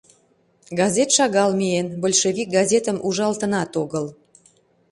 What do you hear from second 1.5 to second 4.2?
миен, большевик газетым ужалтынат огыл.